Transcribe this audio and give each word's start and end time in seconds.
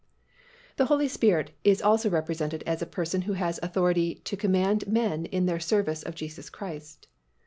The 0.77 0.85
Holy 0.85 1.07
Spirit 1.07 1.51
is 1.63 1.79
also 1.79 2.09
represented 2.09 2.63
as 2.65 2.81
a 2.81 2.87
Person 2.87 3.21
who 3.21 3.33
has 3.33 3.59
authority 3.61 4.15
to 4.25 4.35
command 4.35 4.87
men 4.87 5.27
in 5.27 5.45
their 5.45 5.59
service 5.59 6.01
of 6.01 6.15
Jesus 6.15 6.49
Christ. 6.49 7.07